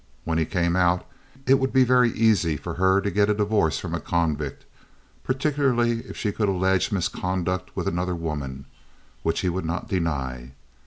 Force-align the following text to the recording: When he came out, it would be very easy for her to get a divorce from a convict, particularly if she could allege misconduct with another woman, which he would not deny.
When 0.23 0.39
he 0.39 0.45
came 0.47 0.75
out, 0.75 1.05
it 1.45 1.59
would 1.59 1.71
be 1.71 1.83
very 1.83 2.09
easy 2.13 2.57
for 2.57 2.73
her 2.73 3.01
to 3.01 3.11
get 3.11 3.29
a 3.29 3.35
divorce 3.35 3.77
from 3.77 3.93
a 3.93 3.99
convict, 3.99 4.65
particularly 5.23 5.99
if 6.07 6.17
she 6.17 6.31
could 6.31 6.49
allege 6.49 6.91
misconduct 6.91 7.75
with 7.75 7.87
another 7.87 8.15
woman, 8.15 8.65
which 9.21 9.41
he 9.41 9.49
would 9.49 9.63
not 9.63 9.87
deny. 9.89 10.53